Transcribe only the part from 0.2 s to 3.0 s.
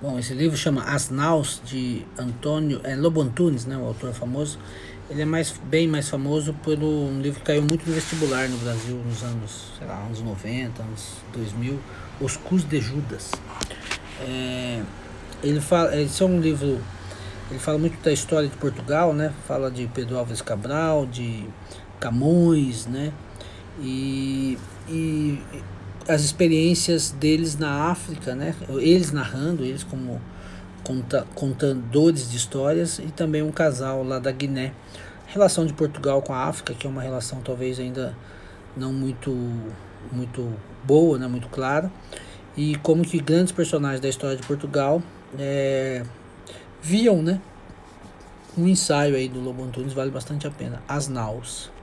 livro chama As Naus, de Antônio é,